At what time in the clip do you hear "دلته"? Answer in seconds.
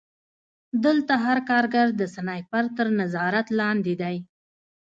0.85-1.13